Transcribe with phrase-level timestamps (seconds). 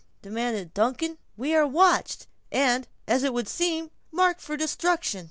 [0.23, 5.19] demanded Duncan, "we are watched, and, as it would seem, marked for destruction."